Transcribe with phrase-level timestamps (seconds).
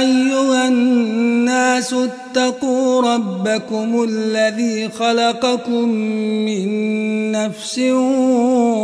[0.00, 5.88] أيها الناس اتقوا ربكم الذي خلقكم
[6.44, 6.68] من
[7.32, 7.78] نفس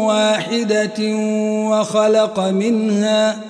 [0.09, 1.01] واحدة
[1.69, 3.50] وخلق منها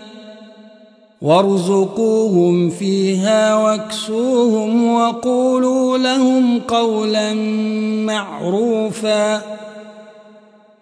[1.21, 7.33] وارزقوهم فيها واكسوهم وقولوا لهم قولا
[8.05, 9.41] معروفا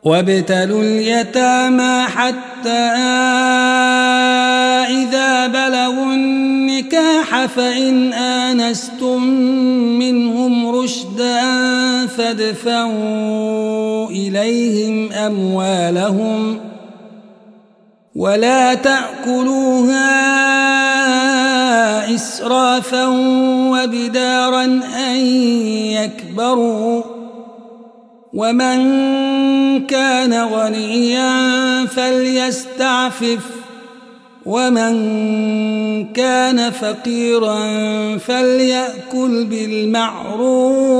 [0.04, 2.90] وابتلوا اليتامى حتى
[4.90, 9.24] إذا بلغوا النكاح فإن آنستم
[10.00, 11.42] منهم رشدا
[12.08, 16.69] فادفعوا إليهم أموالهم ۖ
[18.16, 20.16] ولا تأكلوها
[22.16, 23.06] إسرافا
[23.72, 24.64] وبدارا
[25.10, 25.16] أن
[25.96, 27.04] يكبروا
[28.34, 28.80] ومن
[29.86, 33.40] كان غنيا فليستعفف
[34.46, 34.94] ومن
[36.14, 37.58] كان فقيرا
[38.18, 41.00] فليأكل بالمعروف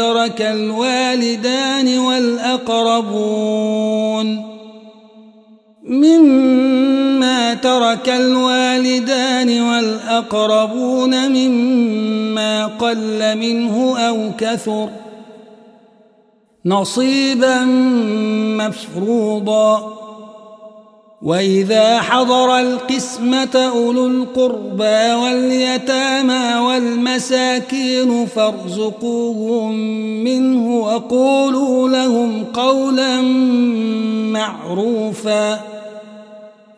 [0.00, 3.46] ترك الوالدان والأقربون
[5.82, 14.90] مما ترك الوالدان والأقربون مما قل منه أو كثر
[16.64, 17.64] نصيبا
[18.56, 19.99] مفروضا
[21.22, 29.74] وإذا حضر القسمة أولو القربى واليتامى والمساكين فارزقوهم
[30.24, 33.20] منه وقولوا لهم قولا
[34.32, 35.79] معروفا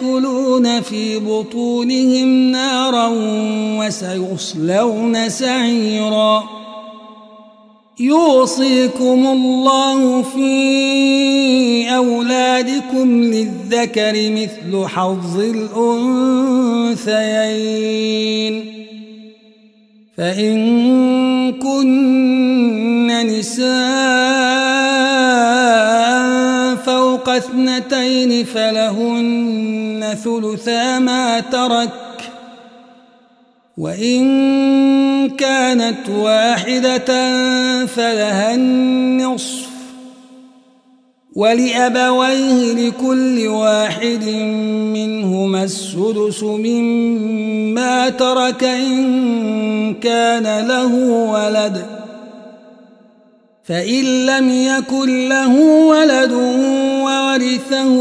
[0.00, 3.08] خالدون في بطونهم نارا
[3.78, 6.44] وسيصلون سعيرا.
[8.00, 15.40] يوصيكم الله في أولادكم للذكر مثل حظ
[17.06, 18.64] الأنثيين.
[20.16, 23.70] فإن كن نساء
[27.40, 31.90] اثنتين فلهن ثلثا ما ترك.
[33.78, 37.06] وإن كانت واحدة
[37.86, 39.66] فلها النصف.
[41.36, 44.24] ولأبويه لكل واحد
[44.94, 51.86] منهما السدس مما ترك إن كان له ولد.
[53.64, 56.32] فإن لم يكن له ولد
[57.30, 57.94] وورثه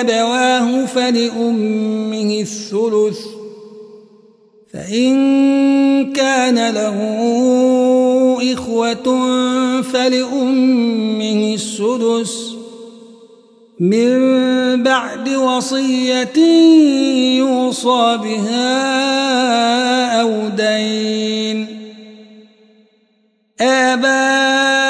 [0.00, 3.18] أبواه فلأمه الثلث
[4.72, 6.96] فإن كان له
[8.52, 9.04] إخوة
[9.82, 12.50] فلأمه السدس
[13.80, 16.38] من بعد وصية
[17.38, 18.70] يوصى بها
[20.20, 21.66] أو دين
[23.60, 24.89] آباؤكم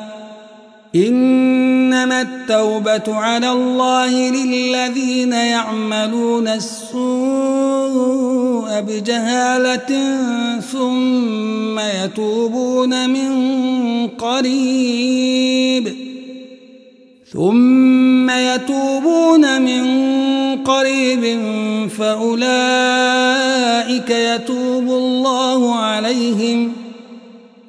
[0.95, 7.01] إنما التوبة على الله للذين يعملون السوء
[8.81, 10.17] بجهالة
[10.59, 13.31] ثم يتوبون من
[14.07, 15.95] قريب.
[17.33, 19.85] ثم يتوبون من
[20.63, 21.39] قريب
[21.97, 22.49] فأولئك
[24.09, 26.80] يتوب الله عليهم.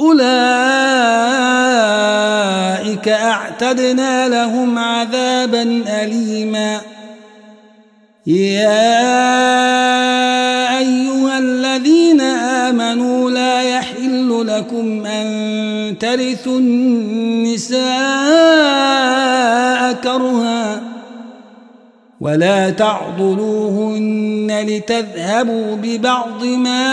[0.00, 0.28] أولئك
[3.08, 6.80] أعتدنا لهم عذابا أليما.
[8.26, 9.18] يا
[10.78, 16.58] أيها الذين آمنوا لا يحل لكم أن ترثوا
[22.20, 26.88] ولا تعضلوهن لتذهبوا ببعض ما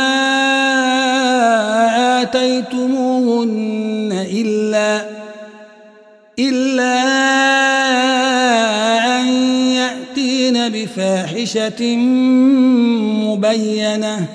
[2.22, 5.06] آتيتموهن إلا
[6.40, 7.02] إلا
[9.20, 9.26] أن
[9.74, 11.96] يأتين بفاحشة
[13.26, 14.26] مبينة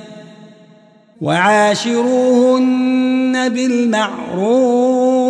[1.21, 2.69] وعاشروهن
[3.49, 5.30] بالمعروف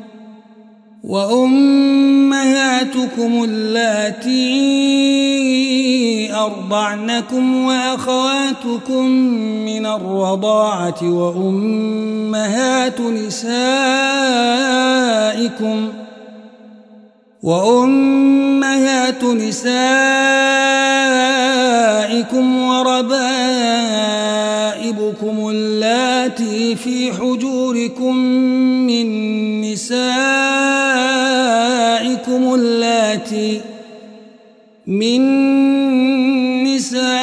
[1.03, 2.63] وأمهاتكم
[3.43, 4.31] اللاتي
[6.33, 9.05] أرضعنكم وأخواتكم
[9.65, 13.49] من الرضاعة وأمهات نسائكم
[17.43, 19.71] وأمهات نسائكم
[22.61, 23.09] وربائبكم
[25.49, 28.15] اللاتي في حجوركم
[28.87, 30.70] من نسائكم
[32.31, 33.61] اللاتي
[34.87, 35.21] من
[36.63, 37.17] نسائكم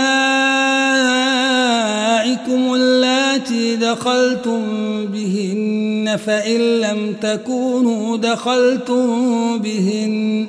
[2.75, 4.62] اللاتي دخلتم
[5.07, 10.47] بهن فإن لم تكونوا دخلتم بهن.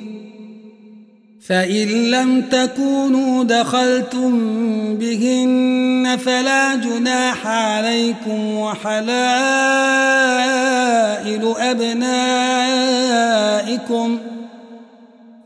[1.50, 4.32] فإن لم تكونوا دخلتم
[4.94, 9.10] بهن فلا جناح عليكم وحلائل
[11.58, 12.90] أبنائكم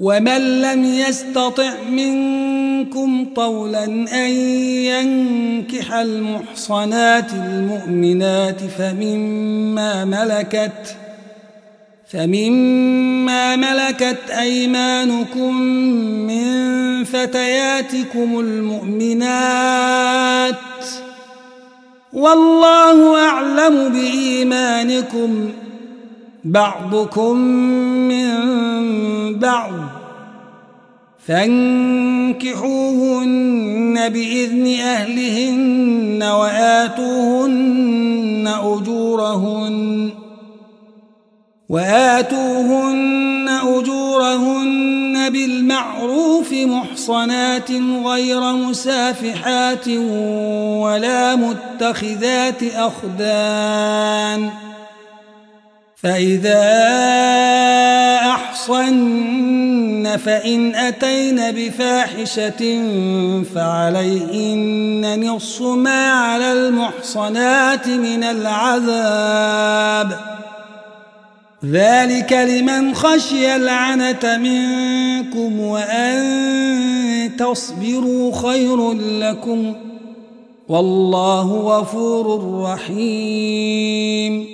[0.00, 3.84] ومن لم يستطع منكم طولا
[4.24, 4.30] أن
[4.90, 10.96] ينكح المحصنات المؤمنات فمما ملكت
[12.06, 15.60] فمما ملكت أيمانكم
[16.26, 19.74] من فتياتكم المؤمنات
[22.12, 25.50] والله أعلم بإيمانكم
[26.44, 27.36] بعضكم
[28.08, 28.28] من
[29.38, 29.72] بعض
[31.26, 32.38] فانكحوهن
[34.08, 37.74] بإذن أهلهن وآتوهن
[38.62, 40.10] أجورهن
[41.68, 47.70] وآتوهن أجورهن بالمعروف محصنات
[48.06, 49.88] غير مسافحات
[50.78, 54.50] ولا متخذات أخدان
[56.04, 56.64] فإذا
[58.26, 62.82] أحصن فإن أتين بفاحشة
[63.54, 70.18] فعليهن نص ما على المحصنات من العذاب.
[71.64, 79.74] ذلك لمن خشي العنة منكم وأن تصبروا خير لكم.
[80.68, 84.53] والله غفور رحيم.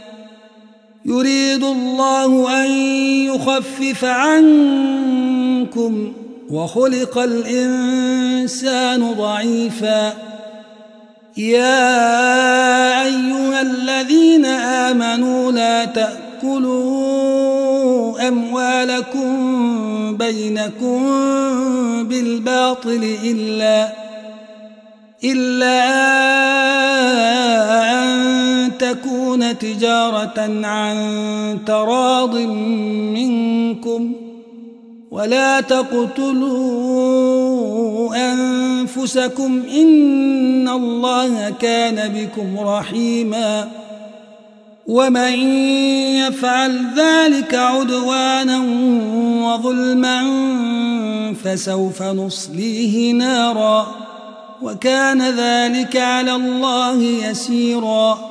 [1.05, 2.71] يريد الله أن
[3.25, 5.93] يخفف عنكم
[6.49, 10.13] وخلق الإنسان ضعيفا.
[11.37, 17.21] يا أيها الذين آمنوا لا تأكلوا
[18.27, 20.99] أموالكم بينكم
[22.03, 23.89] بالباطل إلا
[25.23, 25.83] إلا
[27.93, 28.71] أن
[29.31, 32.35] تكون تجارة عن تراض
[33.15, 34.13] منكم
[35.11, 36.81] ولا تقتلوا
[38.15, 43.67] أنفسكم إن الله كان بكم رحيماً
[44.87, 45.33] ومن
[46.17, 48.59] يفعل ذلك عدوانا
[49.43, 50.23] وظلما
[51.43, 53.87] فسوف نصليه نارا
[54.61, 58.30] وكان ذلك على الله يسيرا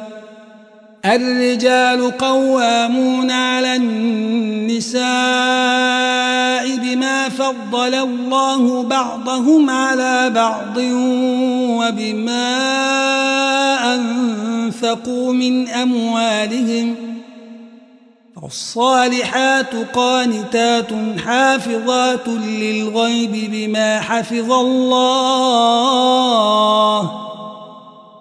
[1.05, 5.01] الرجال قوامون على النساء
[6.77, 10.77] بما فضل الله بعضهم على بعض
[11.81, 12.57] وبما
[13.95, 16.95] أنفقوا من أموالهم
[18.43, 20.89] الصالحات قانتات
[21.25, 25.71] حافظات للغيب بما حفظ الله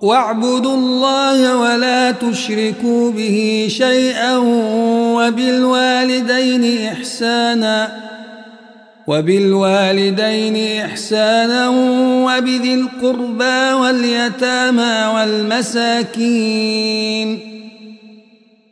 [0.00, 4.36] واعبدوا الله ولا تشركوا به شيئا
[5.16, 7.92] وبالوالدين إحسانا
[9.06, 11.68] وبالوالدين إحسانا
[12.26, 16.70] وبذي القربى واليتامى والمساكين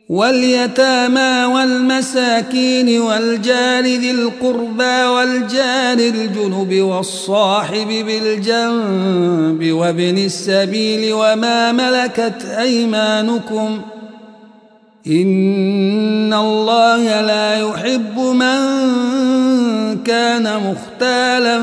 [0.09, 13.81] واليتامى والمساكين والجار ذي القربى والجار الجنب والصاحب بالجنب وابن السبيل وما ملكت أيمانكم
[15.07, 18.59] إن الله لا يحب من
[20.03, 21.61] كان مختالا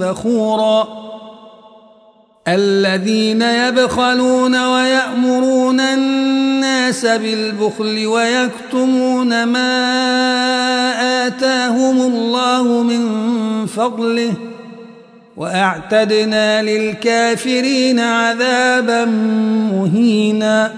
[0.00, 1.04] فخورا
[2.48, 6.43] الذين يبخلون ويأمرون الناس
[6.90, 9.76] بالبخل ويكتمون ما
[11.26, 13.06] آتاهم الله من
[13.66, 14.32] فضله
[15.36, 19.04] وأعتدنا للكافرين عذابا
[19.72, 20.72] مهينا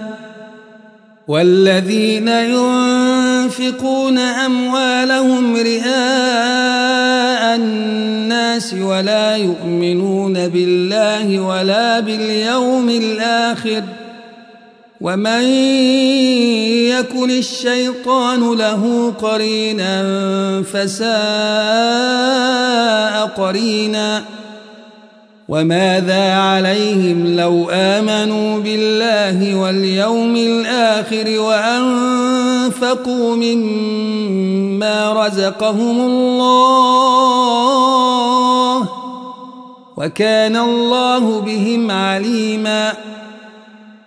[1.27, 5.95] والذين ينفقون أموالهم رئاء
[7.55, 13.96] الناس ولا يؤمنون بالله ولا باليوم الآخر ۖ
[15.01, 15.43] ومن
[16.89, 20.03] يكن الشيطان له قرينا
[20.63, 21.07] فساء
[23.37, 24.23] قرينا
[25.47, 37.37] وماذا عليهم لو امنوا بالله واليوم الآخر وانفقوا مما رزقهم الله
[39.97, 42.93] وكان الله بهم عليما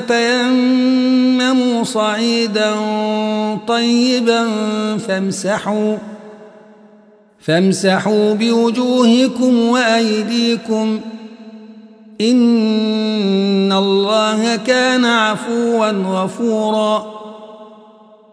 [0.00, 2.74] فتيمموا صعيدا
[3.68, 4.48] طيبا
[4.98, 5.96] فامسحوا
[7.40, 11.00] فامسحوا بوجوهكم وأيديكم
[12.20, 17.15] إن الله كان عفوا غفورا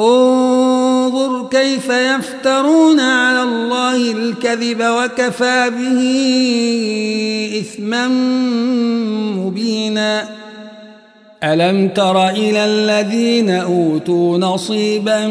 [0.00, 6.00] انظر كيف يفترون على الله الكذب وكفى به
[7.60, 8.08] إثما
[9.38, 10.40] مبينا.
[11.44, 15.26] ألم تر إلى الذين أوتوا نصيبا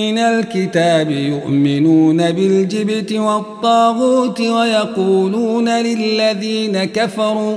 [0.00, 7.56] من الكتاب يؤمنون بالجبت والطاغوت ويقولون للذين كفروا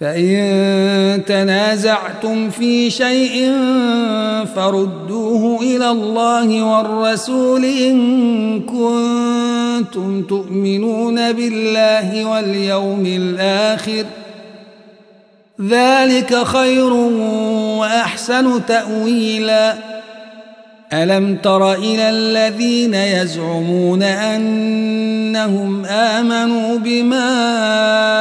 [0.00, 3.52] فإن تنازعتم في شيء
[4.56, 14.04] فردوه إلى الله والرسول إن كنتم تؤمنون بالله واليوم الآخر
[15.60, 16.92] ذلك خير
[17.80, 19.74] وأحسن تأويلا.
[20.92, 28.15] ألم تر إلى الذين يزعمون أنهم آمنوا بما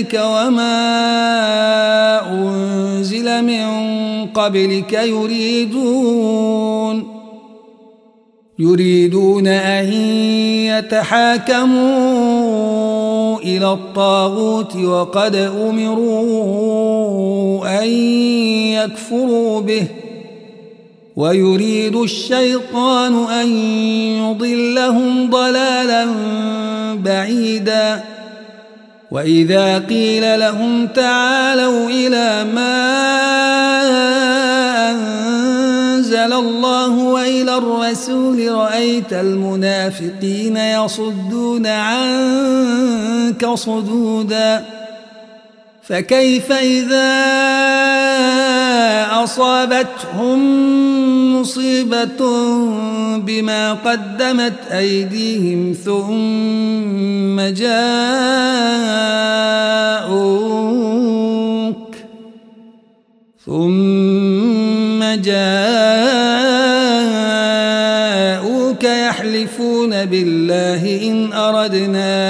[0.00, 0.72] إليك وما
[2.32, 3.66] أنزل من
[4.26, 6.40] قبلك يريدون
[8.58, 9.92] يريدون أن
[10.72, 11.78] يتحاكموا
[13.38, 15.34] إلى الطاغوت وقد
[15.68, 16.48] أمروا
[17.82, 17.88] أن
[18.72, 19.86] يكفروا به
[21.16, 23.48] ويريد الشيطان أن
[24.16, 26.06] يضلهم ضلالا
[26.94, 28.19] بعيداً
[29.10, 33.00] وإذا قيل لهم تعالوا إلى ما
[34.90, 44.64] أنزل الله وإلى الرسول رأيت المنافقين يصدون عنك صدودا
[45.82, 47.10] فكيف إذا
[49.24, 50.40] أصابتهم
[51.40, 52.20] مصيبة
[53.16, 57.80] بما قدمت أيديهم ثم جاءوك
[63.46, 66.10] ثم جاءوك
[68.84, 72.29] يحلفون بالله إن أردنا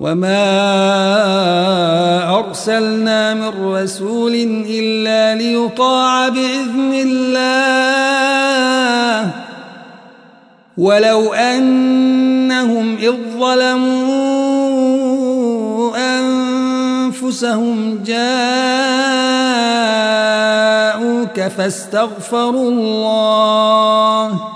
[0.00, 0.44] وما
[2.38, 4.34] أرسلنا من رسول
[4.68, 7.46] إلا ليطاع بإذن الله
[10.78, 14.36] ولو أنهم إذ ظلموا
[17.16, 18.20] أنفسهم جاءوك
[21.40, 24.55] فاستغفروا الله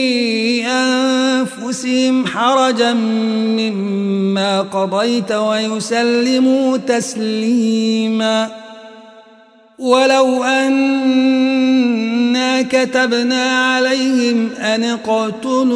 [1.71, 8.51] أنفسهم حرجا مما قضيت ويسلموا تسليما.
[9.79, 11.01] ولو أنا
[12.61, 15.71] كتبنا عليهم أن اقتلوا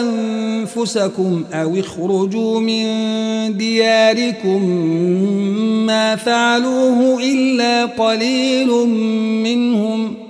[0.00, 2.86] أنفسكم أو اخرجوا من
[3.56, 4.64] دياركم
[5.86, 8.68] ما فعلوه إلا قليل
[9.44, 10.29] منهم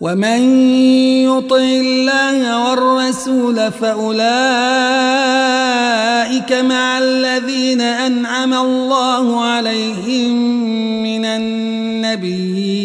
[0.00, 0.40] ومن
[1.24, 4.22] يطع الله والرسول فأولئك
[6.52, 10.32] مع الذين أنعم الله عليهم
[11.02, 12.84] من النبيين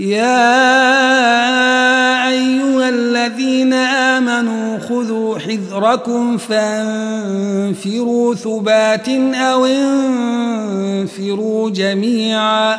[0.00, 0.68] يا
[2.28, 12.78] أيها الذين آمنوا خذوا حذركم فانفروا ثبات أو انفروا جميعا.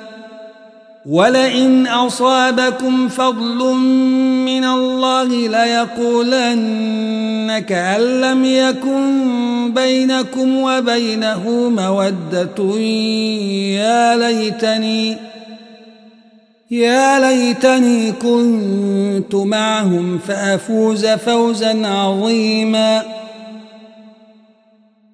[1.05, 3.75] ولئن أصابكم فضل
[4.45, 6.71] من الله ليقولن
[7.59, 12.79] كأن لم يكن بينكم وبينه مودة.
[13.77, 15.17] يا ليتني
[16.71, 23.20] يا ليتني كنت معهم فأفوز فوزا عظيماً.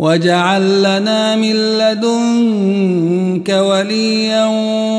[0.00, 4.44] واجعل لنا من لدنك وليا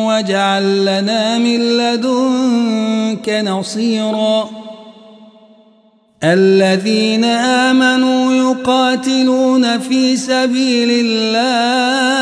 [0.08, 4.50] واجعل لنا من لدنك نصيرا
[6.24, 12.22] الذين آمنوا يقاتلون في سبيل الله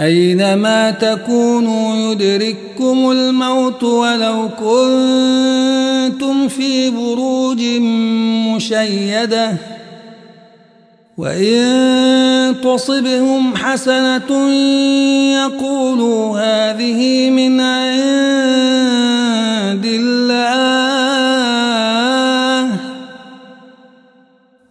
[0.00, 7.62] أينما تكونوا يدرككم الموت ولو كنتم في بروج
[8.54, 9.56] مشيدة
[11.18, 14.50] وإن تصبهم حسنة
[15.32, 18.70] يقولوا هذه من عند
[19.84, 20.70] الله.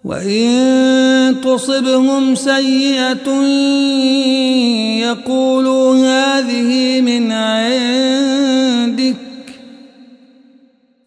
[0.06, 0.99] وإن
[1.44, 3.44] تصبهم سيئة
[5.00, 9.16] يقولوا هذه من عندك.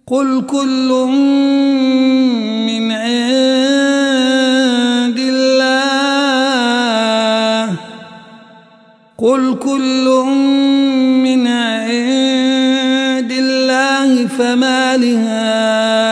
[0.07, 0.89] قل كل
[2.67, 4.13] من عند
[5.19, 6.03] الله.
[9.19, 10.25] قل كل
[11.25, 16.12] من عند الله فما لهذا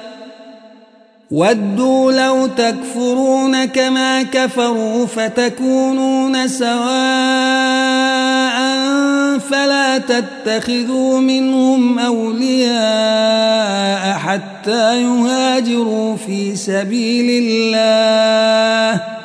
[1.31, 6.81] ودوا لو تكفرون كما كفروا فتكونون سواء
[9.39, 12.71] فلا تتخذوا منهم أولياء
[14.17, 19.20] حتى يهاجروا في سبيل الله.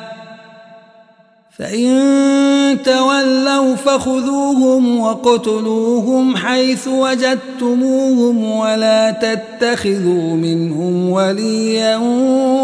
[1.59, 11.97] فإن تولوا فخذوهم وقتلوهم حيث وجدتموهم ولا تتخذوا منهم وليا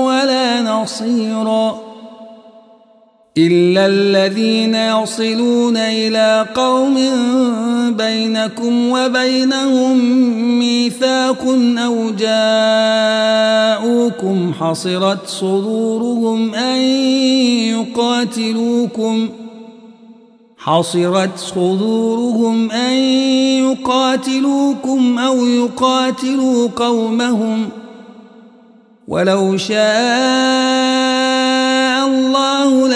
[0.03, 1.92] ولا نصيرا
[3.37, 6.95] إلا الذين يصلون إلى قوم
[7.97, 9.97] بينكم وبينهم
[10.59, 11.41] ميثاق
[11.77, 12.11] أو
[13.79, 16.77] جاءوكم حصرت صدورهم أن
[17.73, 19.29] يقاتلوكم
[20.57, 22.93] حصرت صدورهم أن
[23.63, 27.69] يقاتلوكم أو يقاتلوا قومهم
[29.07, 31.02] ولو شاء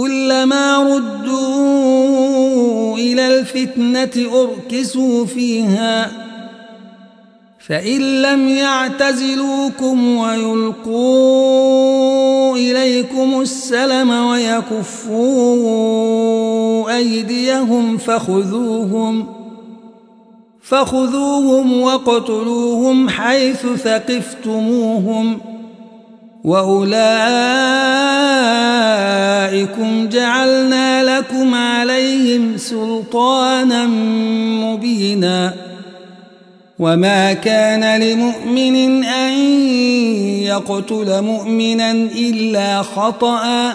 [0.00, 1.40] كلما ردوا
[2.96, 6.10] إلى الفتنة أركسوا فيها
[7.68, 11.36] فإن لم يعتزلوكم ويلقوا
[12.56, 15.20] إليكم السلم ويكفوا
[16.96, 19.26] أيديهم فخذوهم
[20.62, 25.49] فخذوهم وقتلوهم حيث ثقفتموهم
[26.44, 26.90] وأولئكم
[30.08, 33.86] جعلنا لكم عليهم سلطانا
[34.66, 35.54] مبينا
[36.78, 39.32] وما كان لمؤمن أن
[40.42, 43.74] يقتل مؤمنا إلا خطأ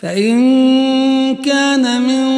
[0.00, 0.38] فإن
[1.34, 2.28] كان من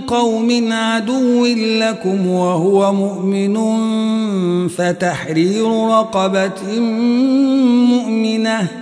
[0.00, 3.58] قوم عدو لكم وهو مؤمن
[4.68, 6.80] فتحرير رقبة
[7.88, 8.81] مؤمنة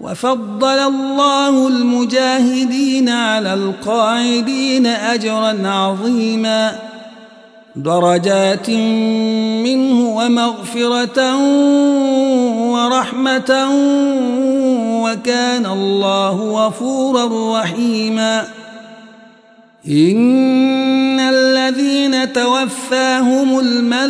[0.00, 6.78] وفضل الله المجاهدين على القاعدين أجرا عظيما.
[7.76, 8.70] درجات
[9.64, 11.36] منه ومغفرة
[12.72, 13.68] ورحمة
[15.02, 18.44] وكان الله غفورا رحيما.
[19.88, 24.08] إن الذين توفاهم الملائكة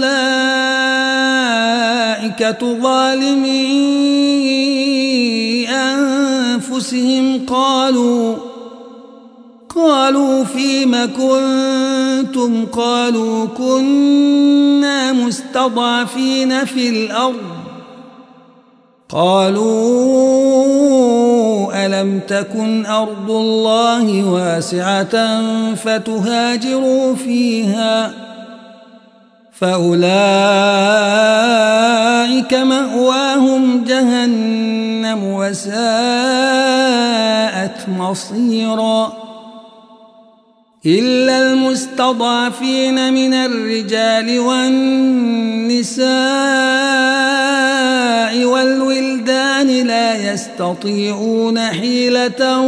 [2.83, 3.59] ظالمي
[5.68, 8.37] أنفسهم قالوا
[9.68, 17.59] قالوا فيم كنتم؟ قالوا كنا مستضعفين في الأرض.
[19.09, 20.59] قالوا
[21.75, 25.43] ألم تكن أرض الله واسعة
[25.75, 28.12] فتهاجروا فيها
[29.53, 30.14] فأولئك
[32.55, 35.79] مأواهم جهنم وساءت
[37.89, 39.29] مصيراً
[40.87, 46.09] إلا المستضعفين من الرجال والنساء
[48.45, 49.08] والولدان
[49.83, 52.61] لا يستطيعون حيلة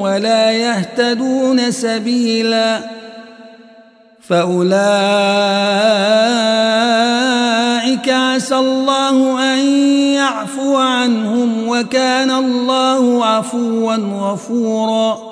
[0.00, 2.80] ولا يهتدون سبيلا.
[4.28, 4.72] فأولئك
[8.08, 9.58] عسى الله أن
[10.14, 15.31] يعفو عنهم وكان الله عفوا غفوراً.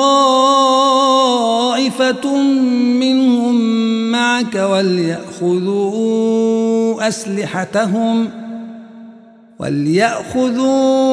[3.00, 3.54] منهم
[4.12, 5.88] معك وليأخذوا
[7.08, 8.43] أسلحتهم
[9.58, 11.04] وليأخذوا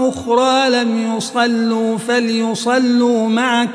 [0.10, 3.70] أخرى لم يصلوا فليصلوا معك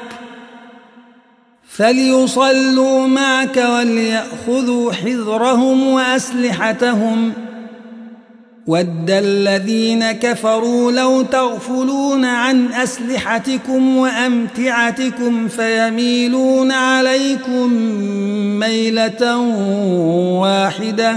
[1.69, 7.33] فليصلوا معك وليأخذوا حذرهم وأسلحتهم
[8.69, 17.73] ود الذين كفروا لو تغفلون عن أسلحتكم وأمتعتكم فيميلون عليكم
[18.59, 19.39] ميلة
[20.41, 21.17] واحدة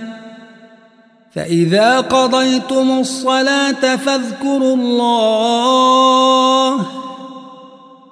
[1.35, 5.81] فإذا قضيتم الصلاة فاذكروا الله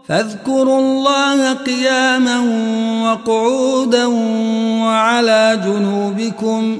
[0.07, 2.39] فاذكروا الله قياما
[3.03, 4.05] وقعودا
[4.85, 6.79] وعلى جنوبكم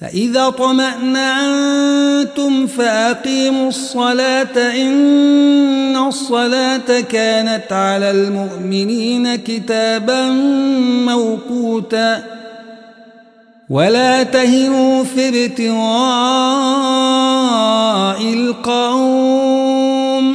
[0.00, 1.86] فإذا طمأنتم
[2.66, 10.30] فأقيموا الصلاة إن الصلاة كانت على المؤمنين كتابا
[11.06, 12.33] موقوتا.
[13.70, 15.74] ولا تهنوا في ابتغاء
[18.32, 20.34] القوم.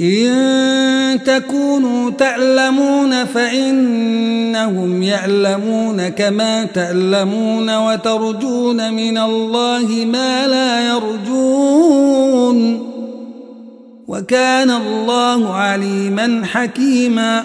[0.00, 12.88] إن تكونوا تعلمون فإنهم يعلمون كما تعلمون وترجون من الله ما لا يرجون.
[14.08, 17.44] وكان الله عليما حكيما.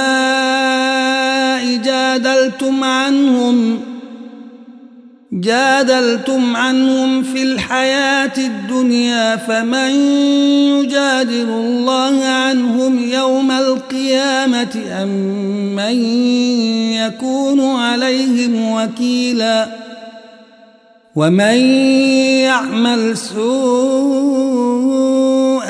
[2.61, 3.79] جادلتم عنهم
[5.33, 9.89] جادلتم عنهم في الحياة الدنيا فمن
[10.79, 15.09] يجادل الله عنهم يوم القيامة أم
[15.75, 16.03] من
[16.93, 19.67] يكون عليهم وكيلا؟
[21.15, 21.57] ومن
[22.45, 24.61] يعمل سوءا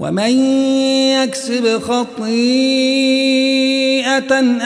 [0.00, 0.30] ومن
[1.18, 2.28] يكسب خطيئة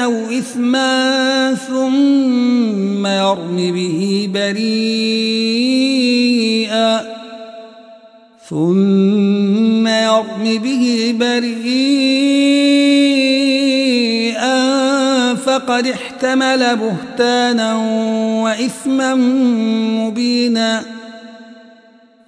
[0.05, 5.53] أو إثما ثم يرم به بريئا
[8.49, 11.72] ثم يرم به بريئا
[15.35, 17.76] فقد احتمل بهتانا
[18.43, 19.14] وإثما
[20.05, 21.01] مبينا.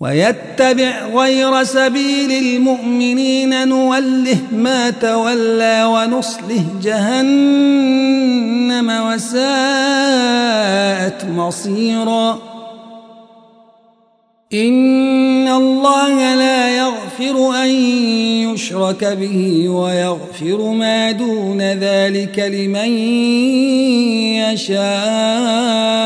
[0.00, 8.08] ويتبع غير سبيل المؤمنين نوله ما تولى ونصله جهنم
[9.06, 9.44] وساءت
[11.24, 12.38] مصيرا.
[14.54, 17.68] إن الله لا يغفر أن
[18.48, 22.88] يشرك به ويغفر ما دون ذلك لمن
[24.54, 25.98] يشاء.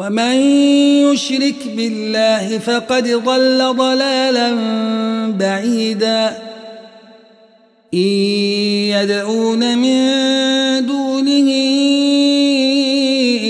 [0.00, 0.36] ومن
[1.12, 4.48] يشرك بالله فقد ضل ضلالا
[5.38, 6.38] بعيدا.
[7.94, 8.10] إن
[8.96, 10.00] يدعون من
[10.86, 11.48] دونه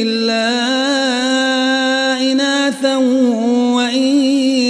[0.02, 0.46] إلا
[2.32, 2.96] إناثا
[3.76, 4.06] وإن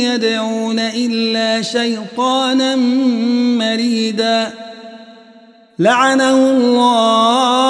[0.05, 2.77] يدعون إلا شيطانا
[3.57, 4.53] مريدا.
[5.79, 7.70] لعنه الله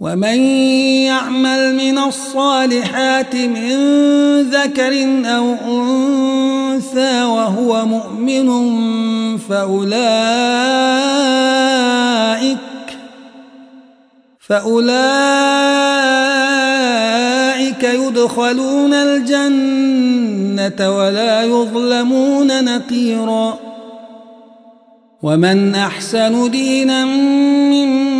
[0.00, 0.40] ومن
[1.04, 3.76] يعمل من الصالحات من
[4.42, 8.48] ذكر أو أنثى وهو مؤمن
[9.38, 9.90] فأولئك
[14.48, 15.00] فأولئك
[17.84, 20.18] يدخلون الجنة
[20.98, 23.58] ولا يظلمون نقيرا
[25.22, 28.19] ومن أحسن دينا ممن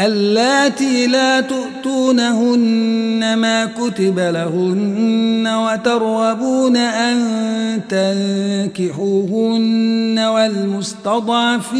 [0.00, 7.18] اللاتي لا تؤتونهن ما كتب لهن وترغبون أن
[8.76, 11.78] تنكحوهن والمستضعفين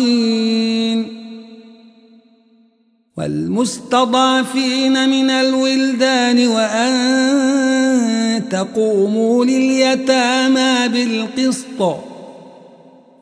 [3.19, 12.08] والمستضعفين من الولدان وأن تقوموا لليتامى بالقسط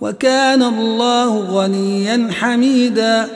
[0.00, 3.28] وكان الله غنيا حميدا.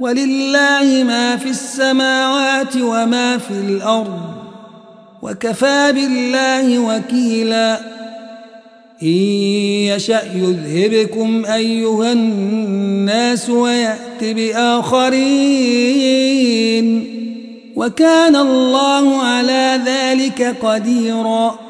[0.00, 4.20] ولله ما في السماوات وما في الأرض.
[5.22, 7.80] وكفى بالله وكيلا.
[9.02, 9.08] إن
[9.92, 15.20] يشأ يذهبكم أيها الناس ويأت بآخرين.
[17.76, 21.69] وكان الله على ذلك قديرا.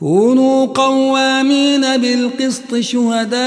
[0.00, 3.40] كونوا قوامين بالقسط شهداء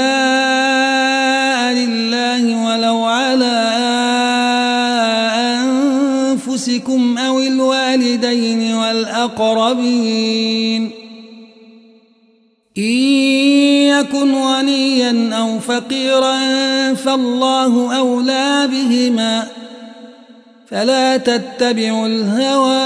[1.74, 3.70] لله ولو على
[6.30, 10.10] أنفسكم أو الوالدين والأقربين.
[12.78, 16.38] إن يكن غنيا أو فقيرا
[16.94, 19.46] فالله أولى بهما.
[20.70, 22.84] فلا تتبعوا الهوى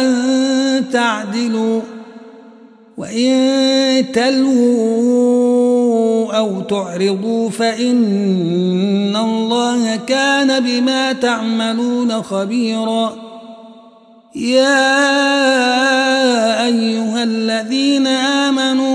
[0.00, 1.91] أن تعدلوا.
[3.02, 5.62] وإن تلووا
[6.32, 13.16] أو تعرضوا فإن الله كان بما تعملون خبيرا.
[14.34, 15.04] يا
[16.66, 18.06] أيها الذين
[18.46, 18.92] آمنوا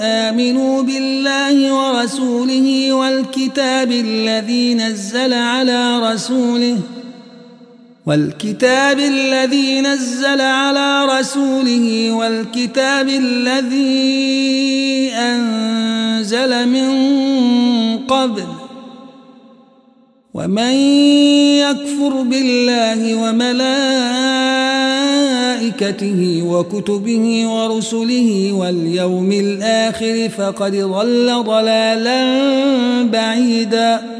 [0.00, 6.78] آمنوا بالله ورسوله والكتاب الذي نزل على رسوله
[8.10, 13.90] والكتاب الذي نزل على رسوله والكتاب الذي
[15.14, 16.88] أنزل من
[17.98, 18.44] قبل
[20.34, 20.72] ومن
[21.62, 23.62] يكفر بالله وملائكته
[26.46, 32.24] وكتبه ورسله واليوم الآخر فقد ضل ضلالا
[33.02, 34.19] بعيدا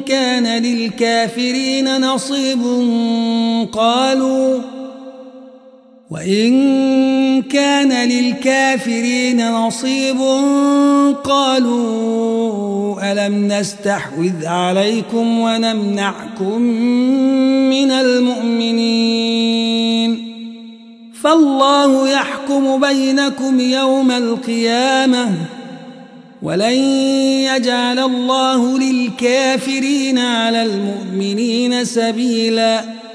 [0.00, 2.60] كان للكافرين نصيب
[3.72, 4.60] قالوا
[6.10, 10.18] وإن كان للكافرين نصيب
[11.24, 16.60] قالوا ألم نستحوذ عليكم ونمنعكم
[17.70, 19.56] من المؤمنين
[21.22, 25.55] فالله يحكم بينكم يوم القيامة
[26.46, 26.78] ولن
[27.50, 33.06] يجعل الله للكافرين على المؤمنين سبيلاً.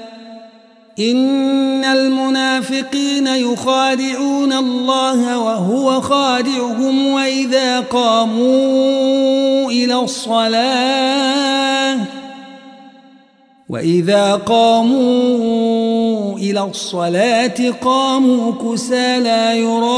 [0.98, 11.98] إن المنافقين يخادعون الله وهو خادعهم وإذا قاموا إلى الصلاة
[13.68, 19.92] وإذا قاموا إلى الصلاة قاموا كسى لا يراءون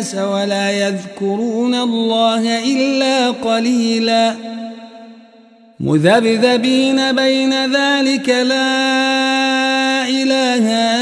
[0.00, 4.34] الناس ولا يذكرون الله إلا قليلاً.
[5.80, 8.72] مذبذبين بين ذلك لا
[10.08, 10.99] إله هؤلاء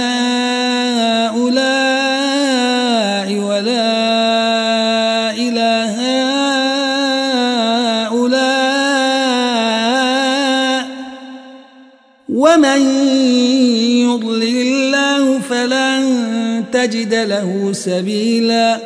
[16.72, 18.78] تجد له سبيلا.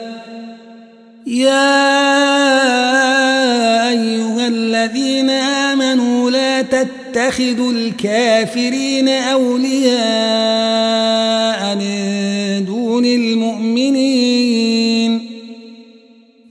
[1.27, 1.89] يا
[3.89, 9.97] أيها الذين آمنوا لا تتخذوا الكافرين أولياء
[11.77, 14.53] من دون المؤمنين.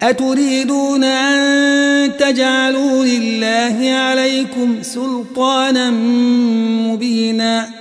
[0.01, 5.89] أتريدون أن تجعلوا لله عليكم سلطانا
[6.89, 7.80] مبينا.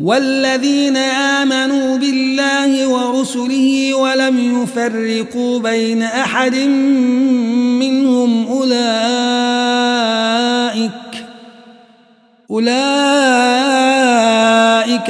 [0.00, 6.54] والذين آمنوا بالله ورسله ولم يفرقوا بين أحد
[7.76, 8.80] منهم أولئك
[12.50, 12.78] أولئك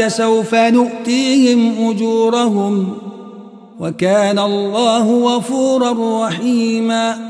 [0.08, 2.98] سوف نؤتيهم أجورهم
[3.80, 7.29] وكان الله غفورا رحيماً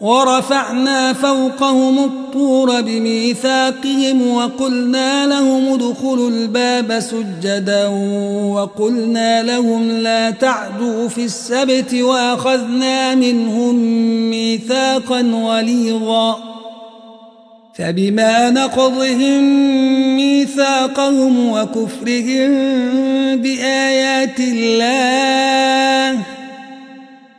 [0.00, 7.86] ورفعنا فوقهم الطور بميثاقهم وقلنا لهم ادخلوا الباب سجدا
[8.52, 13.74] وقلنا لهم لا تعدوا في السبت وأخذنا منهم
[14.30, 16.38] ميثاقا غليظا
[17.74, 19.42] فبما نقضهم
[20.16, 22.50] ميثاقهم وكفرهم
[23.36, 26.37] بآيات الله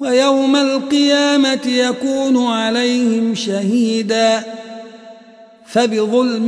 [0.00, 4.42] ويوم القيامة يكون عليهم شهيدا.
[5.66, 6.46] فبظلم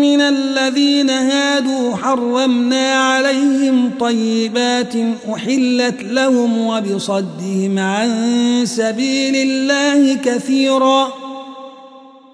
[0.00, 4.92] من الذين هادوا حرمنا عليهم طيبات
[5.34, 8.10] أحلت لهم وبصدهم عن
[8.64, 11.21] سبيل الله كثيراً.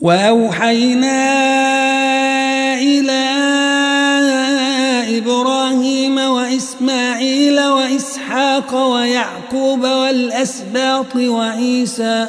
[0.00, 1.20] وأوحينا
[2.80, 3.22] إلى
[5.18, 12.28] إبراهيم وإسماعيل وإسحاق ويعقوب والأسباط وعيسى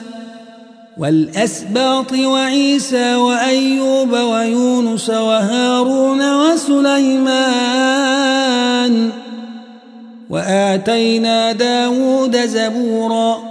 [0.98, 7.82] والأسباط وعيسى وأيوب ويونس وهارون وسليمان
[10.30, 13.51] وآتينا داود زبوراً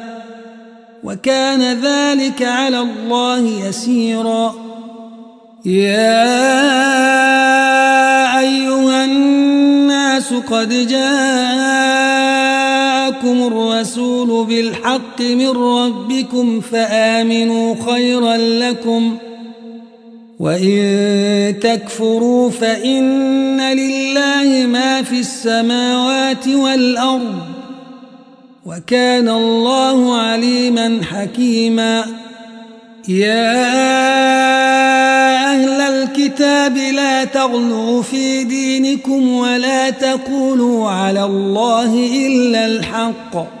[1.03, 4.55] وكان ذلك على الله يسيرا.
[5.65, 6.39] يا
[8.39, 11.01] أيها الناس قد جاءكم
[13.47, 19.17] الرسول بالحق من ربكم فآمنوا خيرا لكم
[20.39, 27.50] وإن تكفروا فإن لله ما في السماوات والأرض
[28.65, 32.05] وكان الله عليما حكيما.
[33.07, 33.61] يا
[35.51, 41.93] أهل الكتاب لا تغلوا في دينكم ولا تقولوا على الله
[42.27, 43.60] إلا الحق.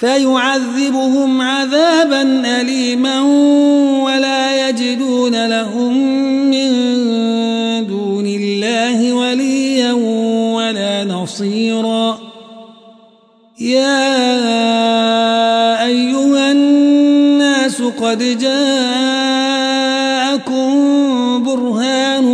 [0.00, 2.22] فيعذبهم عذابا
[2.60, 3.20] أليما
[4.04, 5.96] ولا يجدون لهم
[6.50, 6.70] من
[7.86, 9.92] دون الله وليا
[10.52, 12.18] ولا نصيرا.
[13.60, 14.28] يا
[18.08, 18.68] قد جاءكم
[21.44, 22.24] برهان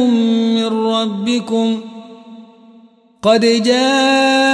[0.55, 1.81] من ربكم.
[3.23, 4.54] قد جاءكم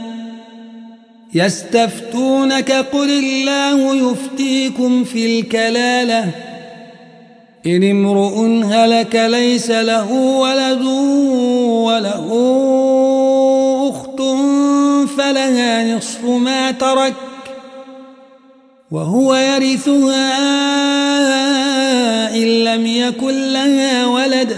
[1.33, 6.29] يستفتونك قل الله يفتيكم في الكلالة.
[7.65, 10.81] إن امرؤ هلك ليس له ولد
[11.87, 12.27] وله
[15.17, 17.13] فلها نصف ما ترك
[18.91, 20.25] وهو يرثها
[22.35, 24.57] إن لم يكن لها ولد.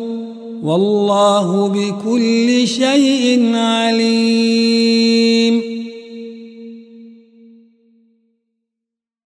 [0.63, 4.91] والله بكل شيء عليم.